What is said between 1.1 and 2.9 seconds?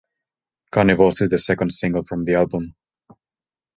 is the second single from the album.